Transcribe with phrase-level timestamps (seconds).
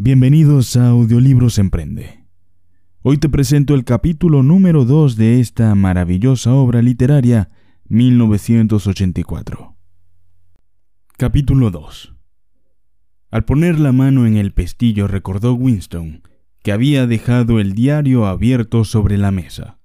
[0.00, 2.24] Bienvenidos a Audiolibros Emprende.
[3.02, 7.50] Hoy te presento el capítulo número 2 de esta maravillosa obra literaria
[7.88, 9.76] 1984.
[11.16, 12.14] Capítulo 2.
[13.32, 16.22] Al poner la mano en el pestillo recordó Winston
[16.62, 19.80] que había dejado el diario abierto sobre la mesa.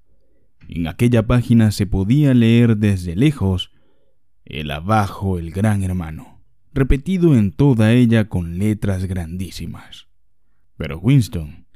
[0.69, 3.71] En aquella página se podía leer desde lejos
[4.45, 6.32] el abajo el gran hermano
[6.73, 10.07] repetido en toda ella con letras grandísimas.
[10.77, 11.67] Pero Winston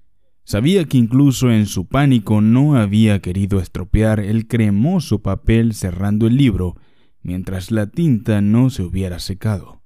[0.43, 6.37] sabía que incluso en su pánico no había querido estropear el cremoso papel cerrando el
[6.37, 6.75] libro
[7.21, 9.81] mientras la tinta no se hubiera secado.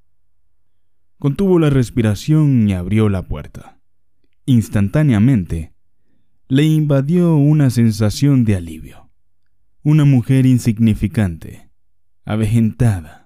[1.17, 3.79] Contuvo la respiración y abrió la puerta.
[4.45, 5.73] Instantáneamente,
[6.47, 9.09] le invadió una sensación de alivio.
[9.83, 11.69] Una mujer insignificante,
[12.25, 13.20] avejentada,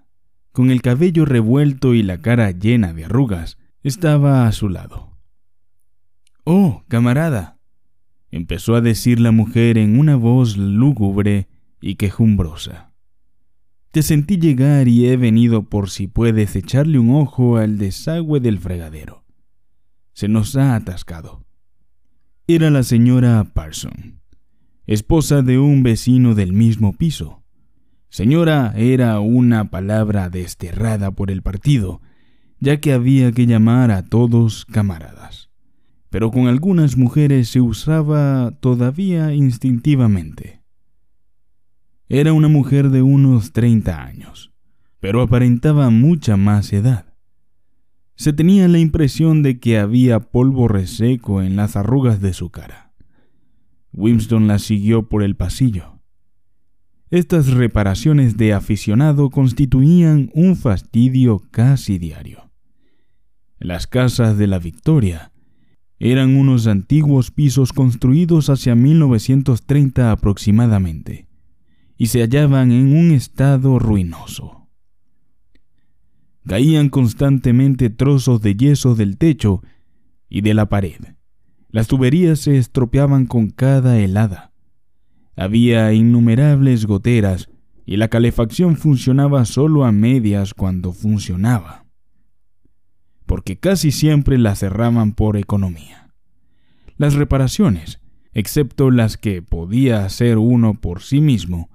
[0.56, 5.12] con el cabello revuelto y la cara llena de arrugas, estaba a su lado.
[6.46, 7.60] Oh, camarada,
[8.32, 11.50] empezó a decir la mujer en una voz lúgubre
[11.82, 12.94] y quejumbrosa.
[13.92, 18.58] Te sentí llegar y he venido por si puedes echarle un ojo al desagüe del
[18.58, 19.26] fregadero.
[20.14, 21.46] Se nos ha atascado.
[22.48, 24.22] Era la señora Parson,
[24.88, 27.45] esposa de un vecino del mismo piso
[28.16, 32.00] Señora era una palabra desterrada por el partido,
[32.62, 35.50] ya que había que llamar a todos camaradas.
[36.10, 40.62] Pero con algunas mujeres se usaba todavía instintivamente.
[42.08, 44.54] Era una mujer de unos 30 años,
[45.02, 47.18] pero aparentaba mucha más edad.
[48.16, 52.94] Se tenía la impresión de que había polvo reseco en las arrugas de su cara.
[53.92, 55.95] Winston la siguió por el pasillo.
[57.16, 62.52] Estas reparaciones de aficionado constituían un fastidio casi diario.
[63.58, 65.32] Las casas de la Victoria
[65.98, 71.30] eran unos antiguos pisos construidos hacia 1930 aproximadamente
[71.96, 74.68] y se hallaban en un estado ruinoso.
[76.46, 79.62] Caían constantemente trozos de yeso del techo
[80.28, 81.00] y de la pared.
[81.70, 84.52] Las tuberías se estropeaban con cada helada
[85.36, 87.50] había innumerables goteras
[87.86, 91.86] y la calefacción funcionaba solo a medias cuando funcionaba,
[93.26, 96.14] porque casi siempre la cerraban por economía.
[96.98, 98.00] Las reparaciones,
[98.34, 101.70] excepto las que podía hacer uno por sí mismo,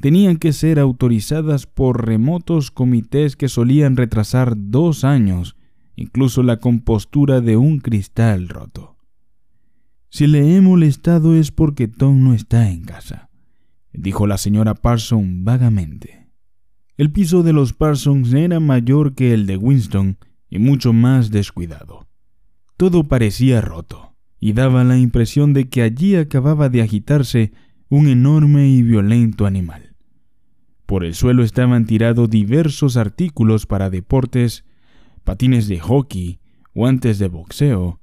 [0.00, 5.56] tenían que ser autorizadas por remotos comités que solían retrasar dos años
[6.00, 8.96] incluso la compostura de un cristal roto.
[10.10, 13.30] Si le he molestado es porque Tom no está en casa,
[13.92, 16.28] dijo la señora Parson vagamente.
[16.96, 20.18] El piso de los Parsons era mayor que el de Winston
[20.50, 22.08] y mucho más descuidado.
[22.76, 27.52] Todo parecía roto, y daba la impresión de que allí acababa de agitarse
[27.88, 29.94] un enorme y violento animal.
[30.86, 34.64] Por el suelo estaban tirados diversos artículos para deportes,
[35.24, 36.40] patines de hockey,
[36.74, 38.00] guantes de boxeo,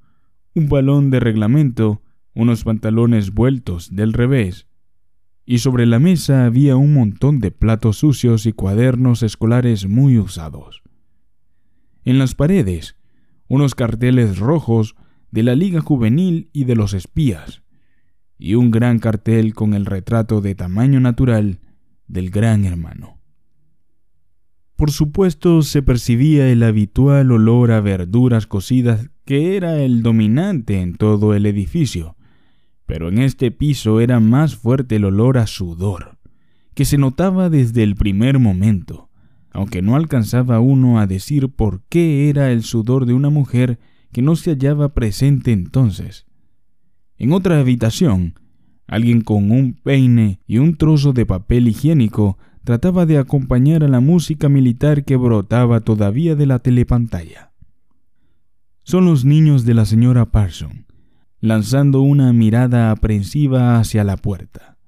[0.58, 2.02] un balón de reglamento,
[2.34, 4.66] unos pantalones vueltos del revés,
[5.46, 10.82] y sobre la mesa había un montón de platos sucios y cuadernos escolares muy usados.
[12.04, 12.96] En las paredes,
[13.48, 14.94] unos carteles rojos
[15.30, 17.62] de la Liga Juvenil y de los espías,
[18.36, 21.60] y un gran cartel con el retrato de tamaño natural
[22.06, 23.20] del gran hermano.
[24.76, 30.94] Por supuesto se percibía el habitual olor a verduras cocidas que era el dominante en
[30.94, 32.16] todo el edificio,
[32.86, 36.16] pero en este piso era más fuerte el olor a sudor,
[36.72, 39.10] que se notaba desde el primer momento,
[39.50, 43.78] aunque no alcanzaba uno a decir por qué era el sudor de una mujer
[44.12, 46.24] que no se hallaba presente entonces.
[47.18, 48.32] En otra habitación,
[48.86, 54.00] alguien con un peine y un trozo de papel higiénico trataba de acompañar a la
[54.00, 57.48] música militar que brotaba todavía de la telepantalla.
[58.88, 60.86] Son los niños de la señora Parson,
[61.40, 64.78] lanzando una mirada aprensiva hacia la puerta.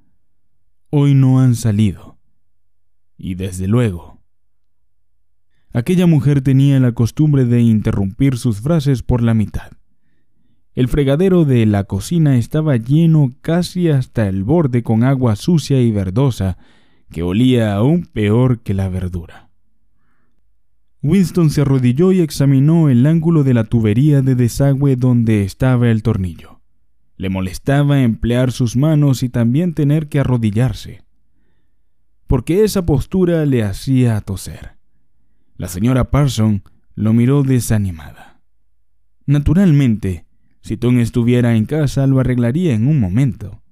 [0.88, 2.16] Hoy no han salido.
[3.18, 4.22] Y desde luego.
[5.74, 9.70] Aquella mujer tenía la costumbre de interrumpir sus frases por la mitad.
[10.72, 15.90] El fregadero de la cocina estaba lleno casi hasta el borde con agua sucia y
[15.90, 16.56] verdosa
[17.10, 19.49] que olía aún peor que la verdura.
[21.02, 26.02] Winston se arrodilló y examinó el ángulo de la tubería de desagüe donde estaba el
[26.02, 26.60] tornillo.
[27.16, 31.02] Le molestaba emplear sus manos y también tener que arrodillarse,
[32.26, 34.76] porque esa postura le hacía toser.
[35.56, 36.62] La señora Parson
[36.94, 38.40] lo miró desanimada.
[39.26, 40.26] Naturalmente,
[40.62, 43.62] si Tom estuviera en casa lo arreglaría en un momento.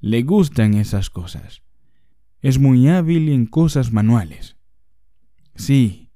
[0.00, 1.62] Le gustan esas cosas.
[2.40, 4.56] Es muy hábil en cosas manuales.
[5.54, 6.07] Sí,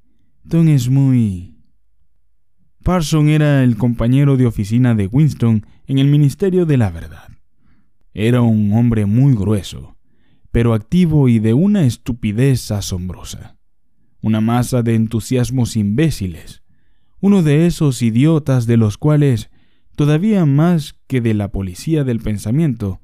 [0.48, 1.56] Tom es muy...
[2.82, 7.28] Parson era el compañero de oficina de Winston en el Ministerio de la Verdad.
[8.12, 9.96] Era un hombre muy grueso,
[10.50, 13.56] pero activo y de una estupidez asombrosa.
[14.20, 16.62] Una masa de entusiasmos imbéciles.
[17.20, 19.48] Uno de esos idiotas de los cuales,
[19.94, 23.00] todavía más que de la policía del pensamiento,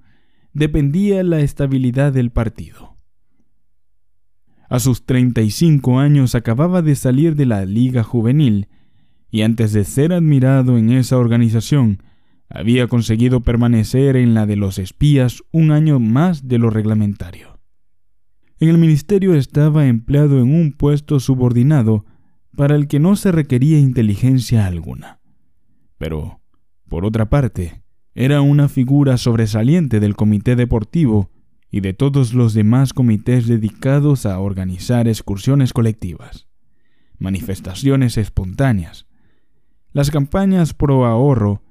[0.53, 2.98] dependía la estabilidad del partido.
[4.69, 8.69] A sus 35 años acababa de salir de la Liga Juvenil
[9.31, 12.03] y antes de ser admirado en esa organización,
[12.51, 17.59] había conseguido permanecer en la de los espías un año más de lo reglamentario.
[18.59, 22.05] En el ministerio estaba empleado en un puesto subordinado
[22.57, 25.21] para el que no se requería inteligencia alguna.
[25.97, 26.41] Pero,
[26.89, 27.83] por otra parte,
[28.15, 31.31] era una figura sobresaliente del comité deportivo
[31.71, 36.47] y de todos los demás comités dedicados a organizar excursiones colectivas,
[37.19, 39.07] manifestaciones espontáneas,
[39.93, 41.63] las campañas pro ahorro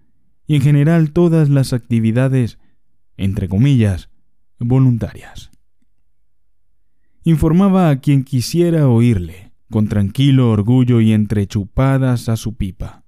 [0.45, 2.59] y en general todas las actividades,
[3.17, 4.09] entre comillas,
[4.59, 5.51] voluntarias.
[7.23, 13.03] Informaba a quien quisiera oírle, con tranquilo orgullo y entrechupadas a su pipa,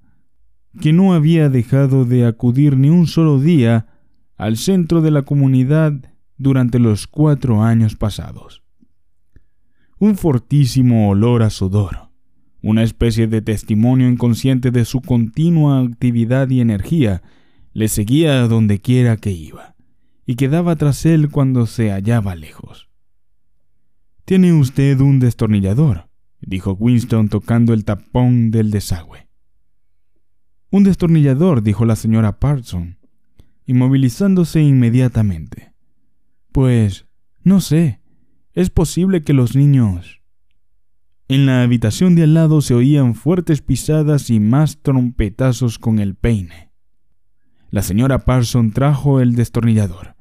[0.81, 3.87] que no había dejado de acudir ni un solo día
[4.35, 6.08] al centro de la comunidad
[6.39, 8.63] durante los cuatro años pasados.
[9.99, 12.09] Un fortísimo olor a sudor,
[12.63, 17.21] una especie de testimonio inconsciente de su continua actividad y energía,
[17.73, 19.75] le seguía a donde quiera que iba,
[20.25, 22.89] y quedaba tras él cuando se hallaba lejos.
[24.25, 26.09] Tiene usted un destornillador,
[26.41, 29.27] dijo Winston tocando el tapón del desagüe.
[30.71, 32.97] Un destornillador, dijo la señora Parson,
[33.65, 35.68] inmovilizándose inmediatamente.
[36.51, 37.07] Pues,
[37.43, 38.01] no sé,
[38.53, 40.19] es posible que los niños
[41.29, 46.15] en la habitación de al lado se oían fuertes pisadas y más trompetazos con el
[46.15, 46.71] peine.
[47.69, 50.15] La señora Parson trajo el destornillador.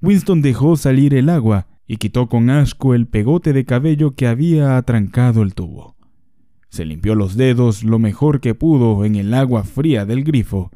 [0.00, 4.76] Winston dejó salir el agua y quitó con asco el pegote de cabello que había
[4.76, 5.96] atrancado el tubo.
[6.68, 10.70] Se limpió los dedos lo mejor que pudo en el agua fría del grifo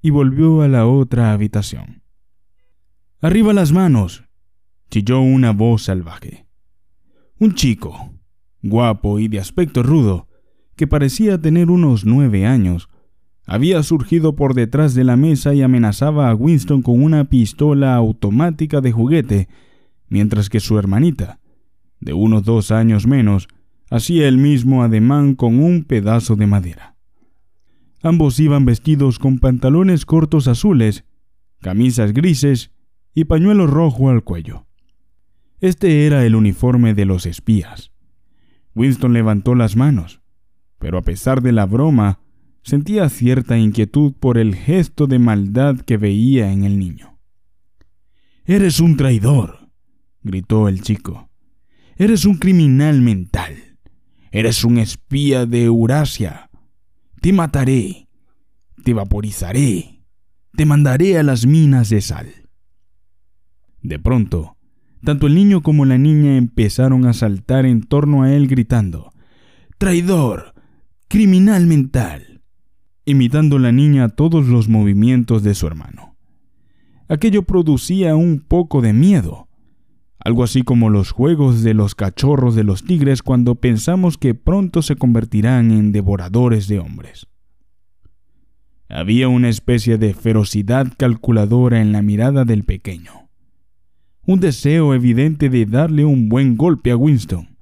[0.00, 2.01] y volvió a la otra habitación.
[3.24, 4.24] Arriba las manos,
[4.90, 6.44] chilló una voz salvaje.
[7.38, 8.10] Un chico,
[8.64, 10.26] guapo y de aspecto rudo,
[10.74, 12.88] que parecía tener unos nueve años,
[13.46, 18.80] había surgido por detrás de la mesa y amenazaba a Winston con una pistola automática
[18.80, 19.48] de juguete,
[20.08, 21.38] mientras que su hermanita,
[22.00, 23.46] de unos dos años menos,
[23.88, 26.96] hacía el mismo ademán con un pedazo de madera.
[28.02, 31.04] Ambos iban vestidos con pantalones cortos azules,
[31.60, 32.71] camisas grises
[33.14, 34.66] y pañuelo rojo al cuello.
[35.60, 37.92] Este era el uniforme de los espías.
[38.74, 40.22] Winston levantó las manos,
[40.78, 42.20] pero a pesar de la broma,
[42.62, 47.18] sentía cierta inquietud por el gesto de maldad que veía en el niño.
[48.44, 49.70] Eres un traidor,
[50.22, 51.30] gritó el chico.
[51.96, 53.78] Eres un criminal mental.
[54.32, 56.50] Eres un espía de Eurasia.
[57.20, 58.08] Te mataré.
[58.82, 60.02] Te vaporizaré.
[60.56, 62.41] Te mandaré a las minas de sal.
[63.82, 64.56] De pronto,
[65.04, 69.12] tanto el niño como la niña empezaron a saltar en torno a él gritando
[69.78, 70.54] Traidor.
[71.08, 72.40] Criminal mental.
[73.04, 76.16] imitando la niña todos los movimientos de su hermano.
[77.08, 79.48] Aquello producía un poco de miedo,
[80.20, 84.82] algo así como los juegos de los cachorros de los tigres cuando pensamos que pronto
[84.82, 87.26] se convertirán en devoradores de hombres.
[88.88, 93.22] Había una especie de ferocidad calculadora en la mirada del pequeño
[94.24, 97.56] un deseo evidente de darle un buen golpe a Winston,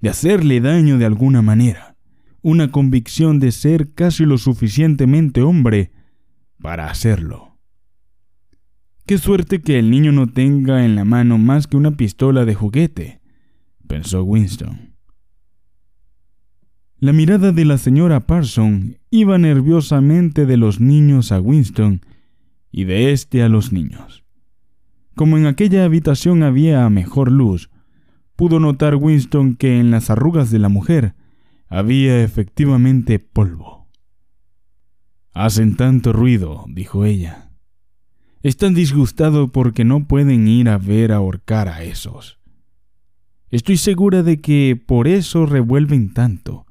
[0.00, 1.96] de hacerle daño de alguna manera,
[2.42, 5.92] una convicción de ser casi lo suficientemente hombre
[6.60, 7.58] para hacerlo.
[9.06, 12.54] Qué suerte que el niño no tenga en la mano más que una pistola de
[12.54, 13.20] juguete,
[13.86, 14.96] pensó Winston.
[16.98, 22.00] La mirada de la señora Parson iba nerviosamente de los niños a Winston
[22.72, 24.25] y de éste a los niños.
[25.16, 27.70] Como en aquella habitación había mejor luz,
[28.36, 31.14] pudo notar Winston que en las arrugas de la mujer
[31.68, 33.88] había efectivamente polvo.
[35.32, 37.50] Hacen tanto ruido, dijo ella.
[38.42, 42.38] Están disgustados porque no pueden ir a ver ahorcar a esos.
[43.50, 46.66] Estoy segura de que por eso revuelven tanto.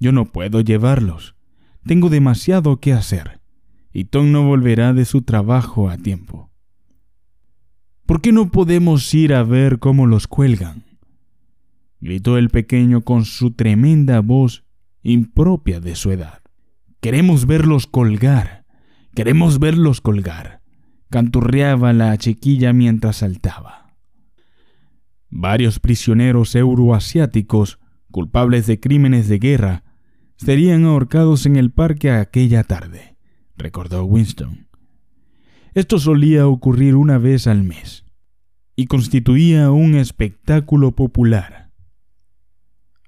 [0.00, 1.34] Yo no puedo llevarlos.
[1.84, 3.40] Tengo demasiado que hacer,
[3.92, 6.47] y Tom no volverá de su trabajo a tiempo.
[8.08, 10.84] ¿Por qué no podemos ir a ver cómo los cuelgan?
[12.00, 14.64] gritó el pequeño con su tremenda voz
[15.02, 16.40] impropia de su edad.
[17.02, 18.64] Queremos verlos colgar,
[19.14, 20.62] queremos verlos colgar,
[21.10, 23.94] canturreaba la chiquilla mientras saltaba.
[25.28, 27.78] Varios prisioneros euroasiáticos,
[28.10, 29.84] culpables de crímenes de guerra,
[30.36, 33.18] serían ahorcados en el parque aquella tarde,
[33.58, 34.67] recordó Winston.
[35.78, 38.04] Esto solía ocurrir una vez al mes
[38.74, 41.70] y constituía un espectáculo popular.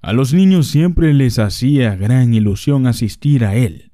[0.01, 3.91] A los niños siempre les hacía gran ilusión asistir a él.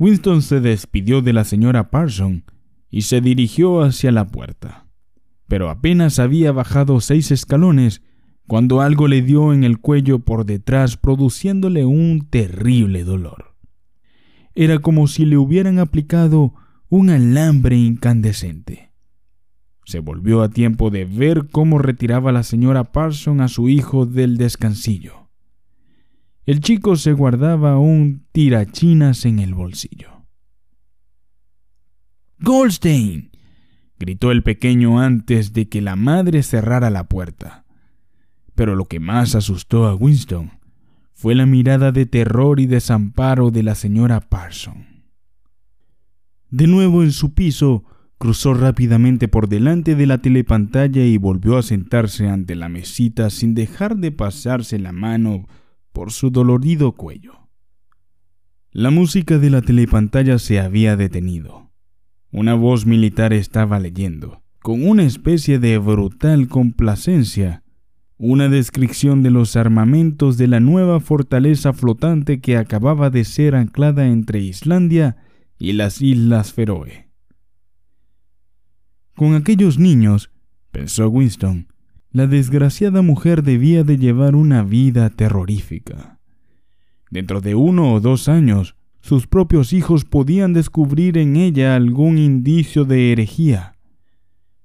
[0.00, 2.42] Winston se despidió de la señora Parson
[2.90, 4.88] y se dirigió hacia la puerta.
[5.46, 8.02] Pero apenas había bajado seis escalones
[8.48, 13.54] cuando algo le dio en el cuello por detrás produciéndole un terrible dolor.
[14.56, 16.52] Era como si le hubieran aplicado
[16.88, 18.92] un alambre incandescente.
[19.84, 24.36] Se volvió a tiempo de ver cómo retiraba la señora Parson a su hijo del
[24.36, 25.30] descansillo.
[26.44, 30.26] El chico se guardaba un tirachinas en el bolsillo.
[32.38, 33.30] Goldstein.
[33.98, 37.64] gritó el pequeño antes de que la madre cerrara la puerta.
[38.54, 40.52] Pero lo que más asustó a Winston
[41.14, 44.95] fue la mirada de terror y desamparo de la señora Parson.
[46.50, 47.84] De nuevo en su piso,
[48.18, 53.54] cruzó rápidamente por delante de la telepantalla y volvió a sentarse ante la mesita sin
[53.54, 55.46] dejar de pasarse la mano
[55.92, 57.48] por su dolorido cuello.
[58.70, 61.70] La música de la telepantalla se había detenido.
[62.30, 67.62] Una voz militar estaba leyendo, con una especie de brutal complacencia,
[68.18, 74.06] una descripción de los armamentos de la nueva fortaleza flotante que acababa de ser anclada
[74.06, 75.16] entre Islandia
[75.58, 77.08] y las Islas Feroe.
[79.14, 80.30] Con aquellos niños,
[80.70, 81.68] pensó Winston,
[82.10, 86.18] la desgraciada mujer debía de llevar una vida terrorífica.
[87.10, 92.84] Dentro de uno o dos años, sus propios hijos podían descubrir en ella algún indicio
[92.84, 93.76] de herejía.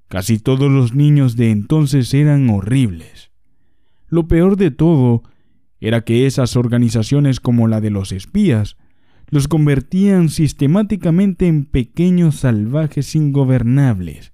[0.08, 3.32] Casi todos los niños de entonces eran horribles.
[4.10, 5.24] Lo peor de todo
[5.80, 8.78] era que esas organizaciones como la de los espías
[9.32, 14.34] los convertían sistemáticamente en pequeños salvajes ingobernables.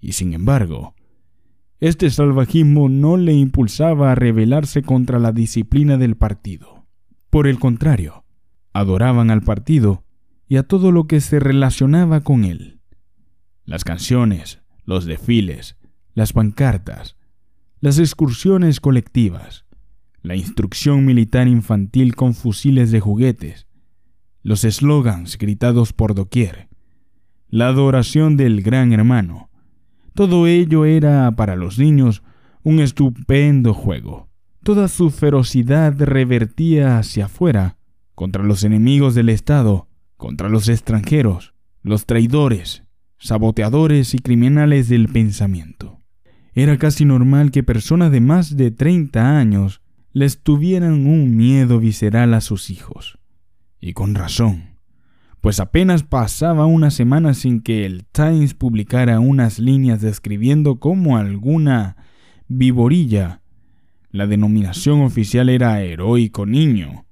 [0.00, 0.94] Y sin embargo,
[1.80, 6.86] este salvajismo no le impulsaba a rebelarse contra la disciplina del partido.
[7.30, 8.24] Por el contrario,
[8.74, 10.04] adoraban al partido
[10.46, 12.80] y a todo lo que se relacionaba con él.
[13.64, 15.76] Las canciones, los desfiles,
[16.12, 17.16] las pancartas,
[17.80, 19.64] las excursiones colectivas,
[20.20, 23.67] la instrucción militar infantil con fusiles de juguetes,
[24.48, 26.70] los eslogans gritados por doquier,
[27.50, 29.50] la adoración del gran hermano.
[30.14, 32.22] Todo ello era para los niños
[32.62, 34.30] un estupendo juego.
[34.62, 37.76] Toda su ferocidad revertía hacia afuera,
[38.14, 39.86] contra los enemigos del Estado,
[40.16, 41.52] contra los extranjeros,
[41.82, 42.84] los traidores,
[43.18, 46.00] saboteadores y criminales del pensamiento.
[46.54, 49.82] Era casi normal que personas de más de 30 años
[50.14, 53.17] les tuvieran un miedo visceral a sus hijos.
[53.80, 54.78] Y con razón,
[55.40, 61.96] pues apenas pasaba una semana sin que el Times publicara unas líneas describiendo cómo alguna
[62.48, 63.42] viborilla,
[64.10, 67.06] la denominación oficial era heroico niño,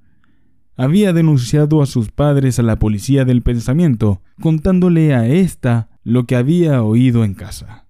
[0.76, 6.36] había denunciado a sus padres a la policía del pensamiento, contándole a ésta lo que
[6.36, 7.86] había oído en casa.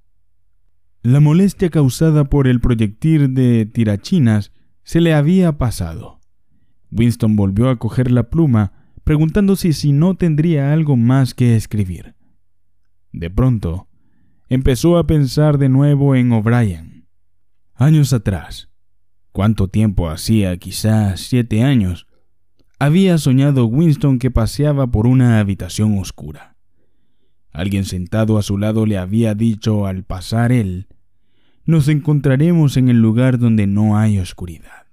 [1.03, 4.53] La molestia causada por el proyectil de tirachinas
[4.85, 6.16] se le había pasado.
[6.97, 8.73] Winston volvió a coger la pluma,
[9.05, 12.15] preguntándose si no tendría algo más que escribir.
[13.13, 13.89] De pronto,
[14.49, 17.07] empezó a pensar de nuevo en O'Brien.
[17.75, 18.71] Años atrás,
[19.33, 20.57] ¿cuánto tiempo hacía?
[20.57, 22.07] Quizás siete años.
[22.79, 26.57] Había soñado Winston que paseaba por una habitación oscura.
[27.53, 30.89] Alguien sentado a su lado le había dicho al pasar él
[31.67, 34.86] nos encontraremos en el lugar donde no hay oscuridad.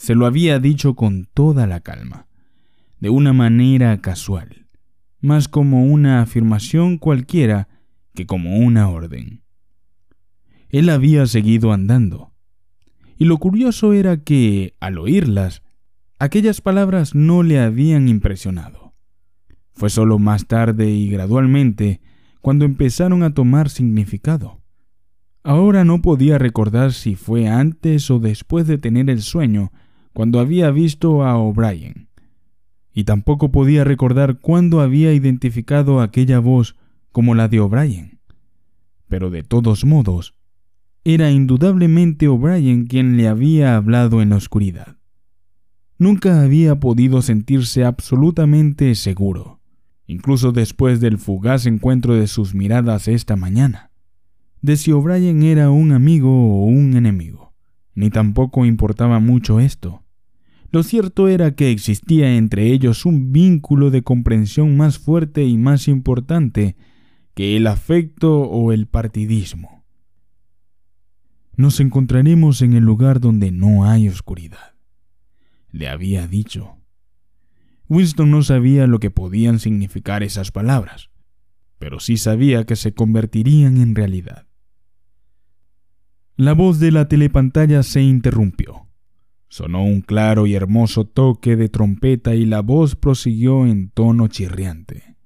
[0.00, 2.26] Se lo había dicho con toda la calma,
[3.00, 4.66] de una manera casual,
[5.20, 7.68] más como una afirmación cualquiera
[8.14, 9.42] que como una orden.
[10.70, 12.32] Él había seguido andando,
[13.18, 15.62] y lo curioso era que, al oírlas,
[16.18, 18.94] aquellas palabras no le habían impresionado.
[19.74, 22.00] Fue solo más tarde y gradualmente
[22.40, 24.62] cuando empezaron a tomar significado.
[25.42, 29.72] Ahora no podía recordar si fue antes o después de tener el sueño
[30.20, 32.10] cuando había visto a O'Brien.
[32.92, 36.76] y tampoco podía recordar cuándo había identificado aquella voz
[37.10, 38.18] como la de O'Brien.
[39.08, 40.34] Pero de todos modos,
[41.04, 44.98] era indudablemente O'Brien quien le había hablado en la oscuridad.
[45.96, 49.62] Nunca había podido sentirse absolutamente seguro,
[50.06, 53.90] incluso después del fugaz encuentro de sus miradas esta mañana,
[54.60, 57.54] de si O'Brien era un amigo o un enemigo.
[57.94, 60.04] Ni tampoco importaba mucho esto.
[60.72, 65.88] Lo cierto era que existía entre ellos un vínculo de comprensión más fuerte y más
[65.88, 66.76] importante
[67.34, 69.84] que el afecto o el partidismo.
[71.56, 74.74] Nos encontraremos en el lugar donde no hay oscuridad,
[75.72, 76.76] le había dicho.
[77.88, 81.10] Winston no sabía lo que podían significar esas palabras,
[81.78, 84.46] pero sí sabía que se convertirían en realidad.
[86.36, 88.89] La voz de la telepantalla se interrumpió.
[89.50, 95.16] Sonó un claro y hermoso toque de trompeta y la voz prosiguió en tono chirriante.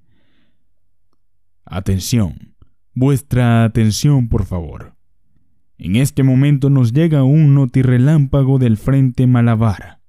[1.67, 2.55] Atención,
[2.95, 4.97] vuestra atención, por favor.
[5.77, 10.01] En este momento nos llega un notirrelámpago del frente Malabar.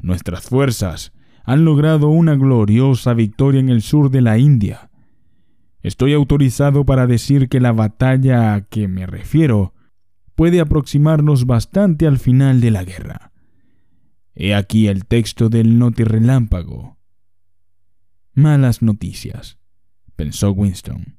[0.00, 4.88] Nuestras fuerzas han logrado una gloriosa victoria en el sur de la India.
[5.82, 9.74] Estoy autorizado para decir que la batalla a que me refiero
[10.36, 13.32] puede aproximarnos bastante al final de la guerra.
[14.34, 16.98] He aquí el texto del notirrelámpago.
[18.34, 19.58] Malas noticias,
[20.14, 21.18] pensó Winston.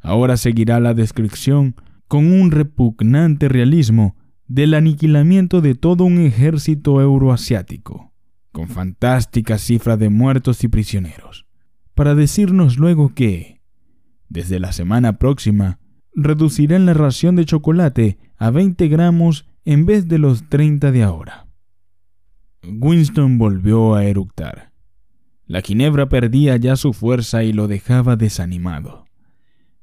[0.00, 1.76] Ahora seguirá la descripción
[2.08, 4.16] con un repugnante realismo
[4.48, 8.12] del aniquilamiento de todo un ejército euroasiático,
[8.50, 11.46] con fantásticas cifras de muertos y prisioneros,
[11.94, 13.60] para decirnos luego que,
[14.28, 15.78] desde la semana próxima,
[16.14, 21.46] reducirán la ración de chocolate a 20 gramos en vez de los 30 de ahora.
[22.62, 24.72] Winston volvió a eructar.
[25.46, 29.06] La ginebra perdía ya su fuerza y lo dejaba desanimado.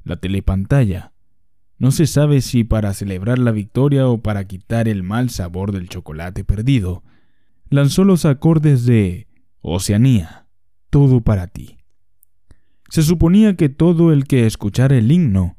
[0.03, 1.11] La telepantalla,
[1.77, 5.89] no se sabe si para celebrar la victoria o para quitar el mal sabor del
[5.89, 7.03] chocolate perdido,
[7.69, 9.27] lanzó los acordes de
[9.61, 10.47] Oceanía,
[10.89, 11.77] todo para ti.
[12.89, 15.56] Se suponía que todo el que escuchara el himno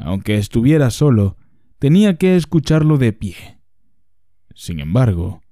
[0.00, 1.36] aunque estuviera solo,
[1.78, 3.36] tenía que escucharlo de pie.
[4.54, 5.42] Sin embargo,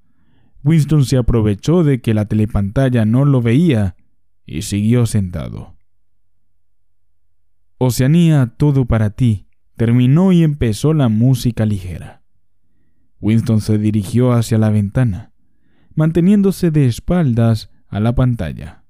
[0.64, 3.96] Winston se aprovechó de que la telepantalla no lo veía
[4.44, 5.76] y siguió sentado.
[7.78, 12.22] Oceanía, todo para ti, terminó y empezó la música ligera.
[13.20, 15.32] Winston se dirigió hacia la ventana,
[15.94, 18.84] manteniéndose de espaldas a la pantalla.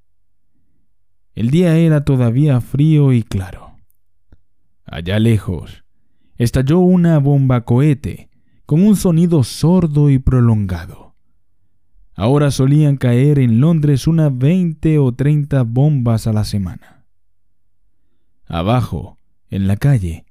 [1.34, 3.57] El día era todavía frío y claro.
[4.90, 5.84] Allá lejos,
[6.38, 8.30] estalló una bomba cohete
[8.64, 11.14] con un sonido sordo y prolongado.
[12.14, 17.04] Ahora solían caer en Londres unas veinte o treinta bombas a la semana.
[18.46, 19.18] Abajo,
[19.50, 20.24] en la calle,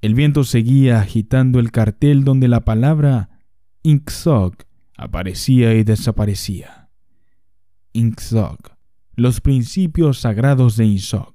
[0.00, 3.40] el viento seguía agitando el cartel donde la palabra
[3.82, 4.54] Inkzog
[4.96, 6.88] aparecía y desaparecía.
[7.92, 8.58] Inkzog,
[9.16, 11.34] los principios sagrados de Inkzog,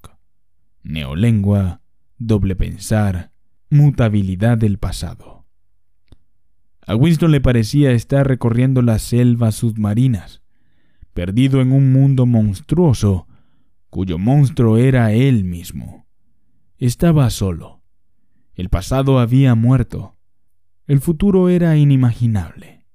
[0.82, 1.82] neolengua
[2.20, 3.32] doble pensar,
[3.70, 5.46] mutabilidad del pasado.
[6.86, 10.42] A Winston le parecía estar recorriendo las selvas submarinas,
[11.14, 13.28] perdido en un mundo monstruoso,
[13.90, 16.08] cuyo monstruo era él mismo.
[16.78, 17.82] Estaba solo.
[18.54, 20.18] El pasado había muerto.
[20.88, 22.86] El futuro era inimaginable.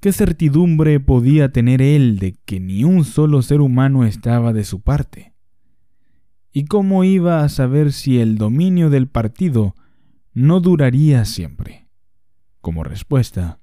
[0.00, 4.80] ¿Qué certidumbre podía tener él de que ni un solo ser humano estaba de su
[4.80, 5.34] parte?
[6.52, 9.74] ¿Y cómo iba a saber si el dominio del partido
[10.32, 11.88] no duraría siempre?
[12.60, 13.60] Como respuesta,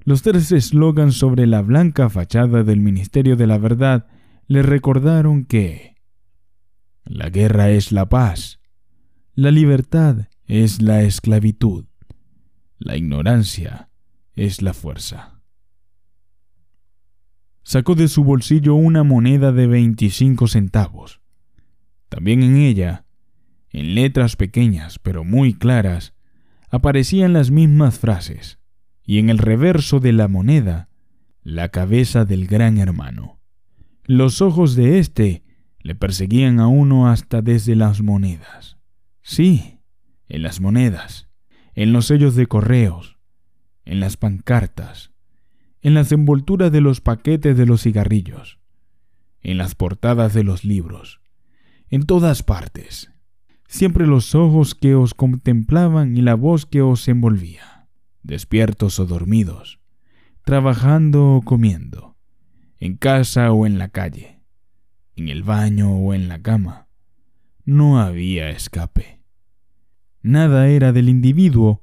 [0.00, 4.06] los tres eslogans sobre la blanca fachada del Ministerio de la Verdad
[4.46, 5.94] le recordaron que
[7.04, 8.60] la guerra es la paz,
[9.34, 11.86] la libertad es la esclavitud,
[12.78, 13.88] la ignorancia
[14.34, 15.40] es la fuerza.
[17.62, 21.23] Sacó de su bolsillo una moneda de 25 centavos
[22.14, 23.06] también en ella,
[23.70, 26.14] en letras pequeñas pero muy claras,
[26.70, 28.60] aparecían las mismas frases,
[29.02, 30.88] y en el reverso de la moneda,
[31.42, 33.40] la cabeza del gran hermano.
[34.04, 35.42] Los ojos de éste
[35.80, 38.78] le perseguían a uno hasta desde las monedas.
[39.20, 39.80] Sí,
[40.28, 41.28] en las monedas,
[41.74, 43.18] en los sellos de correos,
[43.84, 45.10] en las pancartas,
[45.82, 48.60] en las envolturas de los paquetes de los cigarrillos,
[49.40, 51.23] en las portadas de los libros,
[51.90, 53.10] en todas partes.
[53.66, 57.88] Siempre los ojos que os contemplaban y la voz que os envolvía,
[58.22, 59.80] despiertos o dormidos,
[60.44, 62.16] trabajando o comiendo,
[62.78, 64.40] en casa o en la calle,
[65.16, 66.88] en el baño o en la cama.
[67.64, 69.22] No había escape.
[70.22, 71.82] Nada era del individuo,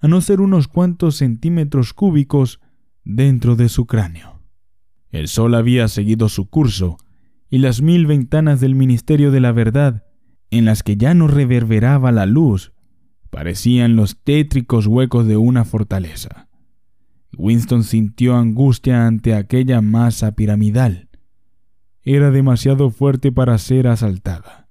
[0.00, 2.60] a no ser unos cuantos centímetros cúbicos
[3.04, 4.42] dentro de su cráneo.
[5.10, 6.98] El sol había seguido su curso,
[7.50, 10.04] y las mil ventanas del Ministerio de la Verdad,
[10.50, 12.72] en las que ya no reverberaba la luz,
[13.30, 16.48] parecían los tétricos huecos de una fortaleza.
[17.36, 21.08] Winston sintió angustia ante aquella masa piramidal.
[22.02, 24.68] Era demasiado fuerte para ser asaltada.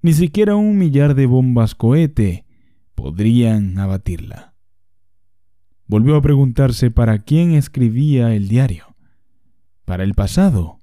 [0.00, 2.44] Ni siquiera un millar de bombas cohete
[2.94, 4.54] podrían abatirla.
[5.86, 8.96] Volvió a preguntarse para quién escribía el diario.
[9.84, 10.81] ¿Para el pasado?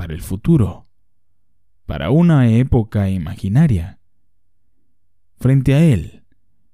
[0.00, 0.86] ¿Para el futuro?
[1.84, 3.98] ¿Para una época imaginaria?
[5.38, 6.24] Frente a él,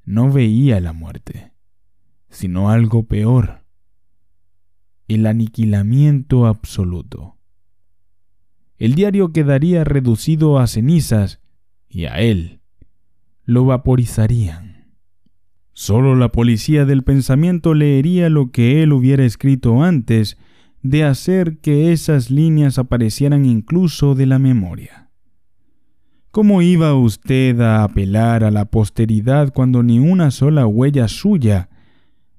[0.04, 1.52] no veía la muerte
[2.28, 3.64] sino algo peor,
[5.08, 7.36] el aniquilamiento absoluto.
[8.78, 11.40] El diario quedaría reducido a cenizas
[11.88, 12.60] y a él
[13.42, 14.94] lo vaporizarían.
[15.72, 20.38] Solo la policía del pensamiento leería lo que él hubiera escrito antes
[20.82, 25.10] de hacer que esas líneas aparecieran incluso de la memoria.
[26.30, 31.70] ¿Cómo iba usted a apelar a la posteridad cuando ni una sola huella suya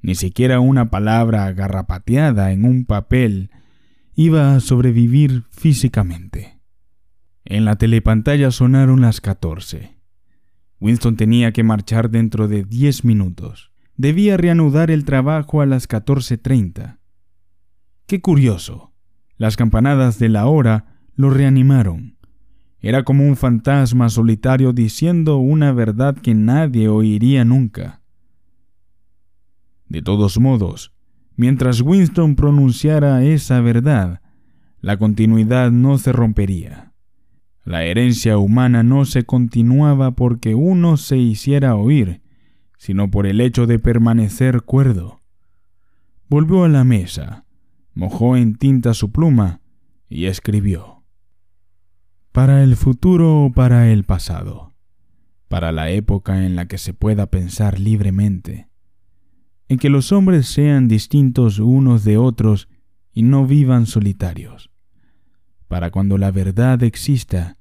[0.02, 3.52] ni siquiera una palabra agarrapateada en un papel
[4.16, 6.60] iba a sobrevivir físicamente.
[7.46, 9.98] En la telepantalla sonaron las catorce.
[10.80, 13.72] Winston tenía que marchar dentro de diez minutos.
[13.96, 16.97] Debía reanudar el trabajo a las catorce treinta.
[18.08, 18.94] Qué curioso.
[19.36, 22.16] Las campanadas de la hora lo reanimaron.
[22.80, 28.02] Era como un fantasma solitario diciendo una verdad que nadie oiría nunca.
[29.90, 30.94] De todos modos,
[31.36, 34.22] mientras Winston pronunciara esa verdad,
[34.80, 36.94] la continuidad no se rompería.
[37.66, 42.22] La herencia humana no se continuaba porque uno se hiciera oír,
[42.78, 45.20] sino por el hecho de permanecer cuerdo.
[46.30, 47.44] Volvió a la mesa,
[47.98, 49.60] mojó en tinta su pluma
[50.08, 51.04] y escribió.
[52.32, 54.76] Para el futuro o para el pasado,
[55.48, 58.70] para la época en la que se pueda pensar libremente,
[59.68, 62.70] en que los hombres sean distintos unos de otros
[63.14, 64.70] y no vivan solitarios,
[65.68, 67.58] para cuando la verdad exista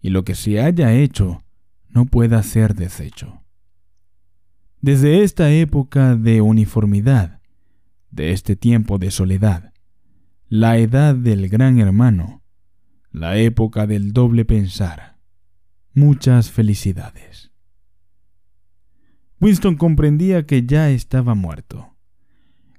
[0.00, 1.44] y lo que se haya hecho
[1.88, 3.44] no pueda ser deshecho.
[4.80, 7.39] Desde esta época de uniformidad,
[8.10, 9.72] de este tiempo de soledad,
[10.48, 12.42] la edad del gran hermano,
[13.12, 15.18] la época del doble pensar,
[15.94, 17.50] muchas felicidades.
[19.40, 21.96] Winston comprendía que ya estaba muerto.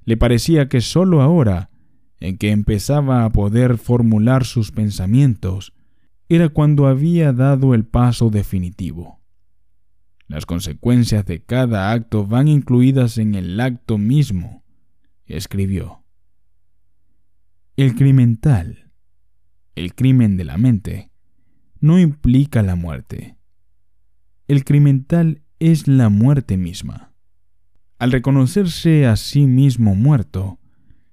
[0.06, 1.72] Le parecía que sólo ahora,
[2.20, 5.74] en que empezaba a poder formular sus pensamientos,
[6.30, 9.22] era cuando había dado el paso definitivo.
[10.28, 14.61] Las consecuencias de cada acto van incluidas en el acto mismo,
[15.38, 16.04] escribió.
[17.78, 18.92] El crimental,
[19.76, 21.12] el crimen de la mente,
[21.80, 23.38] no implica la muerte.
[24.48, 27.14] El crimental es la muerte misma.
[27.98, 30.60] Al reconocerse a sí mismo muerto,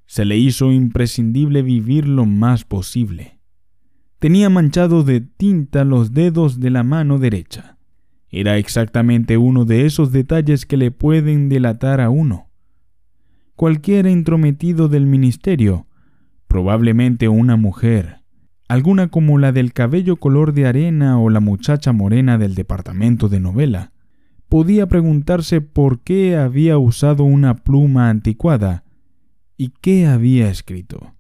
[0.06, 3.38] se le hizo imprescindible vivir lo más posible.
[4.18, 7.76] Tenía manchado de tinta los dedos de la mano derecha.
[8.30, 12.47] Era exactamente uno de esos detalles que le pueden delatar a uno.
[13.58, 15.88] Cualquier entrometido del ministerio,
[16.46, 18.20] probablemente una mujer,
[18.68, 23.40] alguna como la del cabello color de arena o la muchacha morena del departamento de
[23.40, 23.90] novela,
[24.48, 28.84] podía preguntarse por qué había usado una pluma anticuada
[29.56, 31.16] y qué había escrito.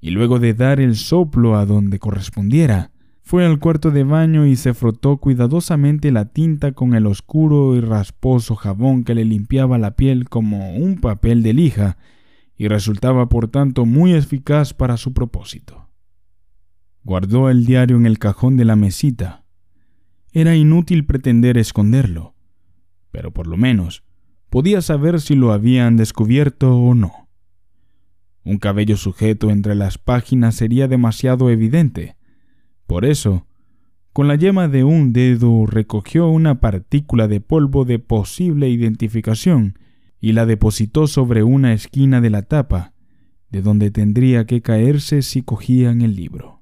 [0.00, 2.91] Y luego de dar el soplo a donde correspondiera,
[3.32, 7.80] fue al cuarto de baño y se frotó cuidadosamente la tinta con el oscuro y
[7.80, 11.96] rasposo jabón que le limpiaba la piel como un papel de lija
[12.58, 15.88] y resultaba por tanto muy eficaz para su propósito.
[17.04, 19.46] Guardó el diario en el cajón de la mesita
[20.32, 22.34] era inútil pretender esconderlo,
[23.12, 24.04] pero por lo menos
[24.50, 27.30] podía saber si lo habían descubierto o no.
[28.44, 32.18] Un cabello sujeto entre las páginas sería demasiado evidente.
[32.92, 33.46] Por eso,
[34.12, 39.78] con la yema de un dedo recogió una partícula de polvo de posible identificación
[40.20, 42.92] y la depositó sobre una esquina de la tapa,
[43.48, 46.60] de donde tendría que caerse si cogían el libro.